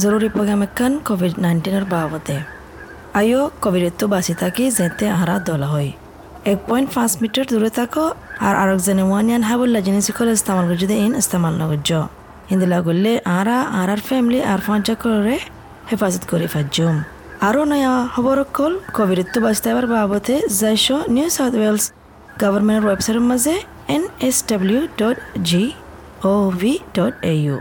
[0.00, 2.38] জরুরি programme একান Covid নাইন্টিনের বাবদে
[3.18, 5.90] আইও কোভিডের বাঁচি থাকি যেতে আহারা দলা হয়।
[6.52, 8.04] এক পয়েন্ট পাঁচ মিটার দূরে থাকো
[8.46, 11.90] আর আরেকজনে ওয়ানিয়ান হাবুল্লা জিনিস সকল ইস্তেমাল করছে ইন ইস্তেমাল নগর্য
[12.50, 15.36] হিন্দিলা করলে আরা আর আর ফ্যামিলি আর পঞ্চা করে
[15.90, 16.96] হেফাজত করে ফাজুম
[17.48, 21.84] আরও নয়া খবর কল কোভিডের তো বাঁচতে আবার বাবদে যাইশ নিউ সাউথ ওয়েলস
[22.42, 23.54] গভর্নমেন্টের ওয়েবসাইটের মাঝে
[23.94, 25.16] N S W dot
[25.48, 25.64] G
[26.30, 27.58] O V dot A U.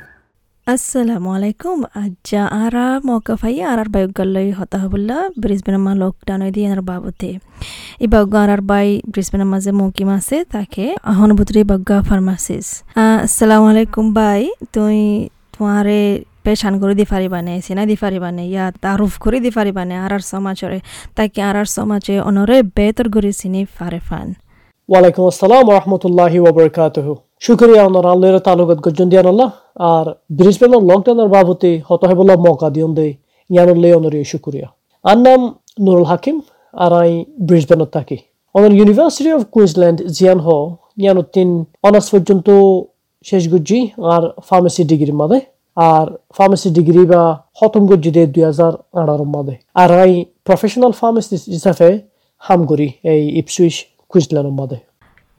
[0.67, 6.67] আসসালামু আলাইকুম আজ্জা আরা মৌকা ফাই আর আর বায়ুগাল্লাই হতা হবুল্লা ব্রিসবেন মা লকডাউন দিয়ে
[6.73, 7.29] আর বাবতে
[8.03, 10.85] এই বাগ্গা আর বাই ব্রিসবেন মাঝে মৌকিম আছে তাকে
[11.19, 12.67] হনুভূতরি বাগ্গা ফার্মাসিস
[13.23, 14.41] আসসালামু আলাইকুম বাই
[14.73, 14.97] তুই
[15.53, 15.99] তোমারে
[16.45, 20.79] পেশান করে দি পারিবানে চিনাই দি পারিবানে ইয়া তারুফ করে দি পারিবানে আর আর সমাজরে
[21.17, 24.27] তাকে আর আর সমাজে অনরে বেতর করে চিনি ফারে ফান
[24.89, 27.07] ওয়ালাইকুম আসসালাম রহমতুল্লাহি ওবরকাতহ
[27.45, 29.49] শুক্রিয়া ওনার আল্লাহর তালুকত গজন দিয়ান আল্লাহ।
[29.91, 30.05] আর
[30.37, 33.07] ব্রিসবেনের লকডাউনের বাবতে হত হেবলা মৌকা দিয়ন দে।
[33.49, 34.67] ইয়ানুর লে অনর শুক্রিয়া।
[35.09, 35.41] আর নাম
[35.85, 36.35] নুরুল হাকিম,
[36.83, 37.11] আর আই
[37.47, 38.17] ব্রিসবেনত থাকি।
[38.55, 40.47] অনার ইউনিভার্সিটি অফ কুইন্সল্যান্ড জিয়ান হ।
[41.01, 41.49] ইয়ানুর তিন
[41.87, 42.47] অনার্স পর্যন্ত
[43.25, 43.79] শেষ গুজি
[44.13, 45.39] আর ফার্মেসি ডিগ্রির মাদে।
[45.77, 47.21] আর ফার্মেসি ডিগ্রি বা
[47.57, 50.11] খতম গজ্জি দে দুই হাজার আঠারোর মাদে। আর আই
[50.47, 51.89] প্রফেশনাল ফার্মেসিস্ট হিসাবে
[52.45, 53.75] হাম করি এই ইপসুইশ
[54.11, 54.77] কুইন্সল্যান্ডের মাদে।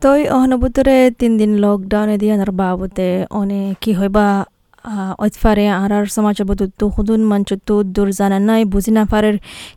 [0.02, 4.26] তই অহনবুতরে তিন দিন লকডাউনে দিয়ে আর বাবতে অনে কি হয় বা
[5.18, 9.30] ঐতফারে আর আর সমাজের বদুত্তু হুদুন মঞ্চত্তু দূর জানা নাই বুঝি না পারে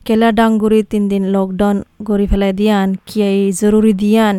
[0.05, 4.35] কেলা ডাঙ্গুরি তিন দিন লকডাউন গড়ি ফেলাই দিয়ান কি এই জরুরি দিয়ান?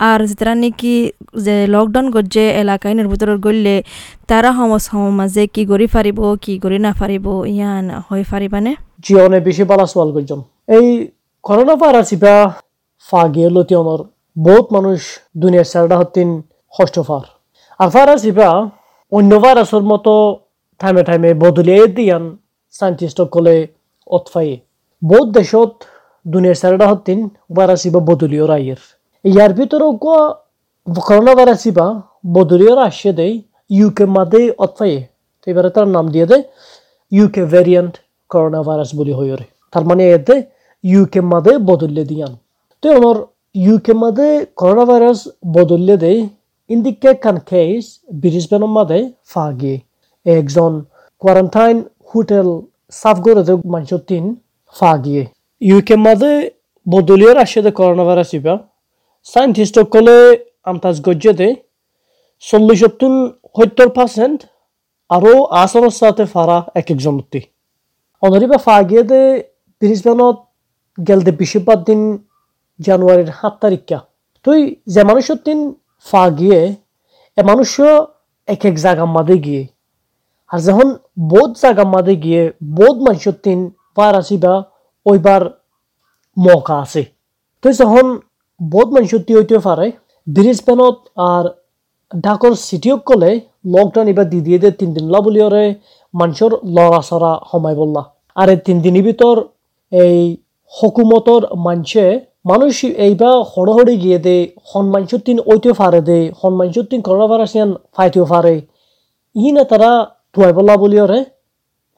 [0.00, 0.94] আর যেটা নাকি
[1.36, 3.76] যে লকডাউন গজ্জে এলাকায় নির্ভুতর গড়লে
[4.26, 9.62] তারা সমস মাঝে কি গড়ি ফারিব কি গড়ি না ফারিব ইয়ান হয়ে ফারিবানে জিয়নে বেশি
[9.64, 10.86] বালা সোয়াল করছেন এই
[11.44, 12.34] করোনা ভাইরাস ইবা
[13.06, 14.00] ফাগিয়ে লতিয়নর
[14.38, 15.00] বহুত মানুষ
[15.42, 16.28] দুনিয়ার সারডা হতিন
[16.74, 17.24] হষ্টফার
[17.80, 18.50] আর ভাইরাস ইবা
[19.12, 20.12] অন্য ভাইরাসের মতো
[20.80, 22.24] টাইমে টাইমে বদলিয়ে দিয়ান
[22.74, 23.56] সাইন্টিস্ট কলে
[24.10, 24.48] অতফাই
[25.02, 25.70] বহুত দেশত
[26.26, 27.18] দুনিয়ার সারডা হতিন
[27.56, 28.80] ভাইরাস ইবা বদলিও রাইয়ের
[29.24, 29.90] ইয়ার ভিতরেও
[30.98, 31.86] করোনা ভাইরাস ইবা
[32.36, 33.34] বদলিও আসছে দেয়
[33.70, 35.00] ইউকে মাদে অতফাইয়ে
[35.46, 36.42] এবারে তার নাম দিয়ে দেয়
[37.12, 37.92] ইউকে ভ্যারিয়েন্ট
[38.30, 40.34] করোনা ভাইরাস বলি হইরে তার মানে এতে
[40.84, 42.32] ইউকে মাদে বদলে দিয়ান।
[42.82, 43.18] তো ওনার
[43.64, 45.20] ইউকে মাদে করোনা ভাইরাস
[45.54, 46.20] বদলে দেয়
[46.70, 47.84] ইন দি কেক কান কেস
[48.20, 49.00] ব্রিসবেনের মাদে
[49.32, 49.74] ফাগি
[50.26, 50.72] একজন
[51.22, 51.76] কোয়ারেন্টাইন
[52.10, 52.48] হোটেল
[52.92, 54.24] সাফ করে দে মানুষ তিন
[54.74, 55.22] ফাগিয়ে
[55.60, 56.32] ইউকে মাদে
[56.86, 58.54] বদলিয়ে আসছে দে করোনা ভাইরাস ইবা
[59.26, 60.18] সাইন্টিস্ট কলে
[60.64, 61.48] আমতাজ গজ্জে দে
[62.42, 64.38] চল্লিশ সত্তর পার্সেন্ট
[65.10, 65.30] আৰু
[72.80, 73.98] জানুয়ারির সাত তারিখা
[74.46, 74.60] তুই
[74.94, 75.58] যে মানুষের দিন
[76.06, 76.60] ফা গিয়ে
[77.38, 77.70] এ মানুষ
[78.48, 79.62] এক এক জায়গা মাদে গিয়ে।
[80.50, 80.88] আর যখন
[81.32, 82.42] বোধ জায়গা মাদে গিয়ে
[82.78, 83.58] বোধ মানুষের দিন
[83.96, 84.54] বার আসিবা,
[85.06, 85.42] ওইবার
[86.36, 87.02] মৌকা আছে।
[87.62, 88.06] তুই যখন
[88.60, 89.86] বোধ মানুষের তি হইতে পারে
[90.26, 90.96] ব্রিসবেনত
[91.30, 91.44] আর
[92.24, 93.30] ঢাকর সিটিও কলে
[93.74, 95.64] লকডাউন এবার দি দিয়ে দে, তিন দিন লা বলি ওরে,
[96.14, 98.02] মানুষের লড়া চড়া সময় বললা।
[98.40, 99.34] আর এই তিন দিনের ভিতর
[99.92, 100.18] এই
[100.72, 102.04] হকুমতর মানুষে
[102.44, 102.74] মানুষ
[103.06, 104.36] এইবা হড়হড়ি গিয়ে দে
[104.68, 106.18] হন মানুষের তিন ওইতেও পারে দে
[106.90, 108.54] তিন করোনা ভাইরাস ইয়ান ফাইতেও পারে
[109.36, 109.90] ই না তারা
[110.34, 111.20] ধুয়াই বলা বলি ওরে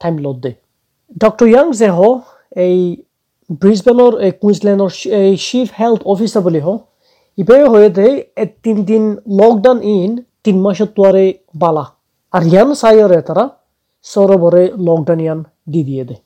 [0.01, 0.51] টাইম লোড দে।
[1.23, 1.99] ডক্টর ইয়াং যে হ,
[2.67, 2.79] এই
[3.61, 4.91] ব্রিসবেনের এই কুইন্সল্যান্ডর
[5.21, 6.69] এই চিফ হেলথ অফিসার বলি হ
[7.39, 8.09] ইবে হয়ে দে
[8.65, 9.05] তিন দিন
[9.41, 10.11] লকডাউন ইন
[10.45, 11.27] তিন মাসের তোয়ারে
[11.63, 11.85] বালা।
[12.35, 13.45] আর ইয়ান সাইরে তারা
[14.13, 15.39] সরবরে লকডাউন ইয়ান
[15.73, 16.17] দি দিয়ে দে।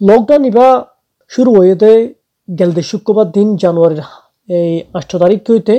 [0.00, 0.68] লকডাউন ইবা
[1.32, 1.92] শুরু হয়ে দে
[2.58, 4.02] গেলদে শুক্রবার দিন জানুয়ারির,
[4.58, 5.74] এই আষ্ট তারিখ হইতে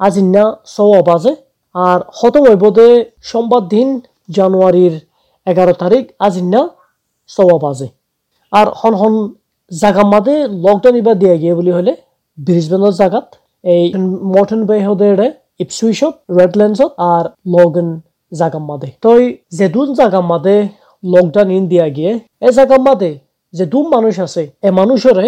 [0.00, 0.42] আজিন্না
[0.74, 1.32] সৌ বাজে।
[1.74, 2.88] আর হতম হইব দে
[3.30, 3.88] সোমবার দিন
[4.36, 4.94] জানুয়ারির
[5.46, 6.60] এগারো তারিখ আজিন্না
[7.30, 7.88] সৌ বাজে।
[8.52, 9.14] আর হন হন
[9.70, 11.92] জাগা মাদে লকডাউন ইবা দিয়ে গিয়ে বলি হলে
[12.38, 13.26] ব্রিজবেনের জাগাত,
[13.64, 13.84] এই
[14.32, 15.08] মর্টন বে হদে
[15.64, 17.88] ইপসুইশত রেডল্যান্ডসত আর লগন
[18.32, 19.22] জাগা মাদে। তই
[19.58, 20.56] যেদুন জাগা মাদে
[21.02, 22.12] লকডাউন ইন দিয়া গিয়ে,
[22.46, 23.10] এ জাগা মাদে
[23.54, 25.26] যে দু মানুষ আছে, এ মানুষরে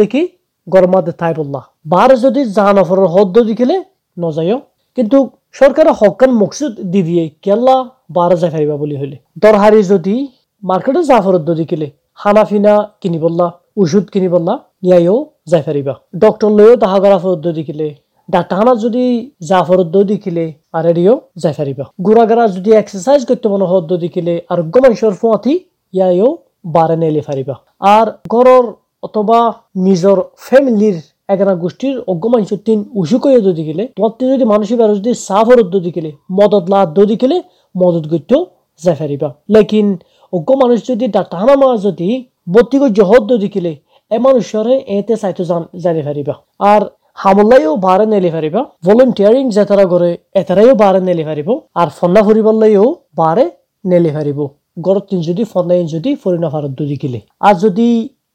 [0.00, 0.22] দেখি
[0.66, 3.76] গরমাদে তাই বললা বার যদি জাহানফরের হদ দেখিলে
[4.16, 4.58] নজাইও
[4.98, 5.18] কিন্তু
[5.52, 7.76] সরকারের হকান মকসুদ দি দিয়ে, কেল্লা
[8.10, 10.14] বার যাই ফারিবা বলি হইলে দরহারি যদি
[10.62, 15.16] মার্কেটে জাফরত দেখিলে খানা ফিনা কিনি বললা ওষুধ কিনি বললা ইয়াইও
[15.46, 17.86] যাই ফারিবা ডক্টর লইও তাহাগারা ফরত দেখিলে
[18.28, 19.04] ডাক্তারখানা যদি
[19.42, 25.14] জাফরত দেখিলে আর এডিও যাই ফারিবা গুড়াগারা যদি এক্সারসাইজ করতে মনে হদ দেখিলে আর গমাইশর
[25.20, 25.54] ফুয়াতি
[25.94, 26.28] ইয়াইও
[26.74, 27.54] বারে নেলে ফারিবা
[27.94, 28.66] আর ঘরের
[29.02, 29.38] অথবা
[29.86, 30.96] নিজৰ ফ্যামিলির
[31.32, 33.84] এগারা গোষ্ঠীর অজ্ঞ মানুষের তিন উসুকয়ে যদি গেলে
[34.24, 37.36] যদি মানুষের বেড়া যদি সাফরত যদি গেলে মদত লা যদি গেলে
[37.74, 38.40] মদত করতেও
[38.80, 39.86] যাই ফারিবা লেকিন
[40.32, 42.08] অজ্ঞ মানুষ যদি ডাক্তারখানা মা যদি
[42.54, 43.72] বত্তিক জহদ দেখিলে
[44.10, 45.42] এ মানুষরে এতে চাইতো
[45.84, 46.34] জানি পারিবা
[46.64, 46.82] আর
[47.18, 48.56] হামলাইও বারে নেলি পারিব
[48.86, 52.86] ভলেন্টিয়ারিং যেতারা করে এতারাইও নেলি পারিব আর ফন্না ফুরিবলৈও
[53.16, 53.44] বারে
[53.84, 54.38] নেলি পারিব
[54.82, 57.88] গড়ত যদি ফন্নাই যদি ফরিনা ফারত দুদি কিলে আর যদি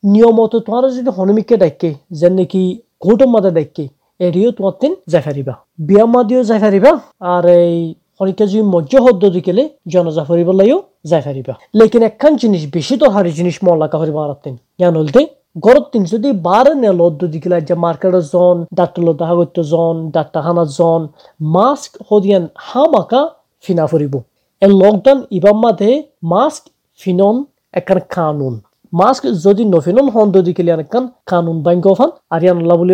[0.03, 1.89] নিয়মত তোমার যদি হনুমিককে ডাকে
[2.19, 2.61] যেন নাকি
[3.03, 3.85] কোর্টৰ মাদে ডাকে
[4.19, 5.53] এৰিও তোমার তিন যাই পারিবা
[5.87, 6.91] বিয়া মাদিও যাই পারিবা
[7.33, 7.75] আর এই
[8.17, 9.63] শনিকে যদি মজ্জ শব্দ দিকেলে
[9.93, 10.77] জনজা ফুরিবলৈও
[11.09, 15.21] যাই পারিবা লেকিন একখান জিনিস বেশি তো হারি জিনিস মল্লাকা ফুরিব আর তিন ইয়ান হলতে
[15.65, 19.25] গরত তিন যদি বারে নে লদ্দ দিকিলা যে মার্কেটের জন, ডাক্তার লদ্দা
[19.73, 21.01] জন, ডাক্তার হানা জন,
[21.55, 23.21] মাস্ক হদিয়ান হামাকা
[23.63, 24.13] ফিনা ফুরিব।
[24.61, 25.91] এ লকডাউন ইবাম মাঝে
[26.23, 26.63] মাস্ক
[26.99, 27.35] ফিনন
[27.73, 28.55] একান কানুন।
[28.93, 32.93] মাস্ক যদি নফিনন হন্দ দিকিলে একান কানুন বাইঙ্গ ফান আর ইয়ান আল্লাহ বলি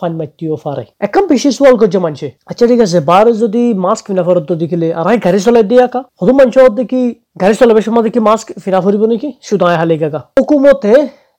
[0.00, 4.22] ফাইন মাইটিও ফারে একদম বেশি সোয়াল করছে মানুষে আচ্ছা ঠিক আছে বারে যদি মাস্ক ফিনা
[4.26, 7.00] ফরত দেখিলে আর গাড়ি চলাই দিয়ে আঁকা হদু মানুষ দেখি
[7.42, 10.92] গাড়ি চলাবে সময় দেখি মাস্ক ফিনা ফুরিব নাকি শুধু হালি গাগা হুকুমতে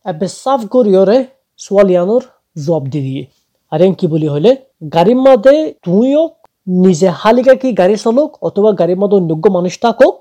[0.05, 1.17] এবে সাফ করিয়রে
[1.59, 2.23] সোয়ালিয়ানোর
[2.57, 3.23] জব দি দিয়ে
[3.71, 4.51] আর কি বলি হলে
[4.95, 5.55] গাড়ির মধ্যে
[5.85, 6.23] তুইও
[6.67, 10.15] নিজে হালিকা কি গাড়ি চলক অথবা গাড়ির মধ্যে অন্যজ্ঞ মানুষ থাকক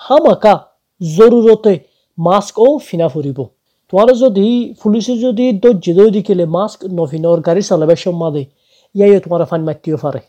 [0.00, 0.54] হামাকা
[1.00, 1.72] জরুরতে
[2.18, 3.38] মাস্ক ও ফিনা ফুরিব
[3.88, 4.46] তোমার যদি
[4.82, 8.42] পুলিশে যদি দর্জি দই দিকিলে মাস্ক নফিনর গাড়ি চালাবে সম্মাদে
[8.94, 10.20] ইয়াই তোমার ফান মাতিও পারে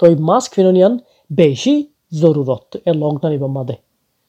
[0.00, 0.92] তো এই মাস্ক ফিননিয়ান
[1.40, 1.74] বেশি
[2.20, 3.74] জরুরত এ লকডাউন ইবার মাদে।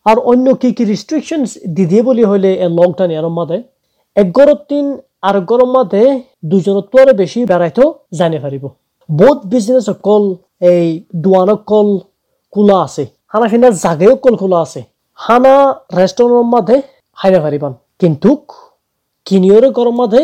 [0.05, 3.57] আর অন্য কি কি রিস্ট্রিকশনস দিদিয়ে বলি হলে এ লকডাউন ইয়ার মাদে?
[4.17, 4.85] এক গরত দিন
[5.27, 6.03] আর গরম মাঝে
[6.51, 7.39] দুজনত তোরে বেশি
[8.19, 8.63] জানি পারিব
[9.09, 10.23] বহুত বিজনেস অকল
[10.71, 10.87] এই
[11.23, 11.89] দোয়ান কল
[12.53, 14.81] খোলা আছে। হানা ফিনার জাগে অকল খোলা আছে।
[15.19, 15.55] হানা
[15.99, 16.77] রেস্টুরেন্টের মাঝে
[17.17, 18.29] হাইরা পারিবান কিন্তু
[19.27, 20.21] কিনিয়রে গরম মাঝে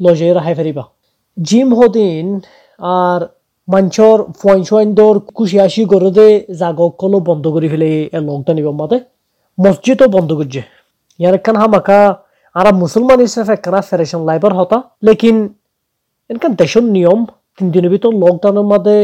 [0.00, 0.84] লজে হাই পারিবা
[1.36, 2.26] জিম হদিন
[2.78, 3.20] আর
[3.68, 6.28] মাঞ্চর ফয়েন সোয়াইন দর কুশি আসি গরদে
[6.60, 8.98] জাগ অকলও বন্ধ করে ফেলে এ লকডাউন ইবার মাঝে
[9.58, 10.62] মসজিদও বন্ধ করছে
[11.18, 11.98] ইয়ার একখান হামাকা
[12.56, 15.36] আর মুসলমান হিসেবে একখানা ফেরেশন লাইবার হতা। লেকিন
[16.30, 17.20] এনকান দেশের নিয়ম,
[17.56, 18.96] তিন দিনের ভিতর লকডাউনের মাঝে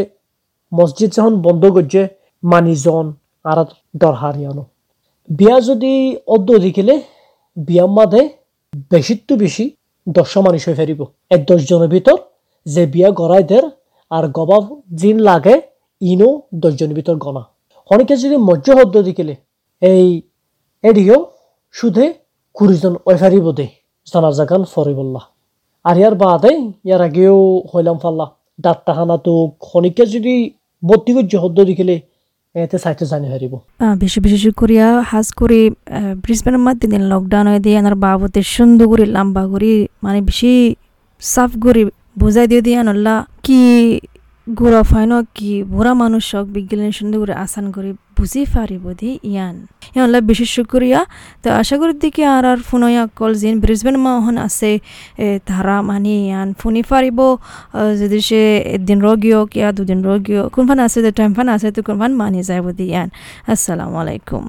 [0.73, 2.03] মসজিদ যখন বন্ধ করছে
[2.43, 3.07] মানিজন
[3.45, 3.59] আর
[3.97, 4.65] দর হারিয়ানো
[5.31, 5.93] বিয়া যদি
[6.27, 6.95] অদ্য দেখিলে
[7.67, 8.23] বিয়ার মাঝে
[8.93, 9.65] বেশির বেশি
[10.07, 11.01] দশশো মানুষ হয়ে ফেরিব।
[11.35, 12.17] এক দশজনের ভিতর
[12.67, 13.65] যে বিয়া গড়াই দের
[14.11, 14.65] আর গবাব
[15.01, 15.55] জিন লাগে,
[16.01, 16.29] ইনো
[16.63, 17.43] দশজনের ভিতর গনা।
[17.91, 19.35] অনেকে যদি মজ্জ হদ্দ দেখিলে,
[19.83, 20.07] এই
[20.85, 21.17] এডিও
[21.75, 22.05] শুধু
[22.57, 23.67] কুড়িজন ওইফারি বোধে
[24.07, 25.23] জানাজা গান ফরিবল্লা
[25.85, 26.53] আর ইয়ার বাদে
[26.87, 27.39] ইয়ার আগেও
[27.71, 28.27] হইলাম ফাল্লা।
[28.65, 29.33] ডাক্তারখানা তো
[29.67, 30.35] খনিকে যদি
[30.83, 31.97] করছে হদ্দ দেখিলে
[32.55, 33.55] এতে সাইতে জানি হারিব।
[34.03, 35.61] বেশি বেশি করিয়া হাজ করে
[36.25, 39.73] ব্রিসবেনের মধ্যে দিন লকডাউন হয়ে দিয়ে আনার বাবতে সুন্দর করে, লম্বা করে
[40.05, 40.53] মানে বেশি
[41.23, 41.51] সাফ
[42.21, 43.15] বুঝাই দিয়ে দিয়ে আনল্লা
[43.45, 43.61] কি
[44.57, 49.57] গোড়া ফাইন কি বুড়া মানুষ হক বিজ্ঞানী সুন্দর করে আসান করে বুঝি পারিব দি ইয়ান।
[49.95, 51.01] ইয়ানলা বিশেষ করিয়া
[51.43, 54.71] তো আশা করি দিকে আর আর ফোনয়া কল জিন ব্রিসবেন মাহন আছে
[55.49, 57.19] তারা মানে ইয়ান ফোনি পারিব
[58.01, 58.41] যদি সে
[58.77, 62.67] একদিন রোগীও কিয়া দুদিন রোগীও কোনফান আছে যে টাইম ফান আছে তো কোনফান মানি যাব
[62.79, 63.09] দি ইয়ান।
[63.53, 64.45] আসসালামু আলাইকুম।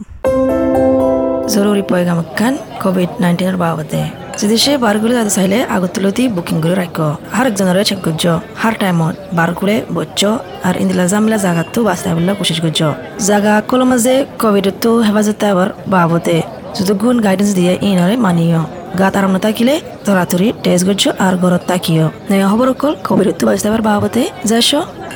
[1.54, 2.54] জরুরি পয়গাম খান
[2.84, 4.04] কোভিড নাইন্টিনের বাবদে।
[4.40, 8.24] যদি সে বারগুলো যাতে চাইলে আগতুলতি বুকিং করে রাখো হার একজনের চেক করছ
[8.62, 10.22] হার টাইমত বারগুলে বচ্চ
[10.68, 12.82] আর ইন্দিলা জামিলা জাগাতো বাঁচতে বলে কোশিশ করছ
[13.28, 16.38] জাগা কল মাঝে কোভিডতো হেফাজতে আবার বাবদে
[16.78, 18.62] যদি গুণ গাইডেন্স দিয়ে ইনরে মানিও
[19.00, 23.82] গাত আরাম থাকিলে তরাতরি টেস্ট করছ আর ঘরত তাকিও নয়া খবর কল কোভিডতো বাঁচতে আবার
[23.82, 24.72] বাবদে যাইছ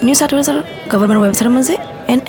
[0.05, 0.57] নিউ সার্টিফিকেট
[0.91, 1.75] গভর্নমেন্ট ওয়েবসাইটের মাঝে
[2.09, 2.19] এন